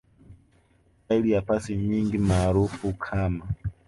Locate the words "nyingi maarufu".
1.75-2.93